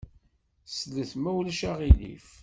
[0.75, 2.27] Slet, ma ulac aɣilif.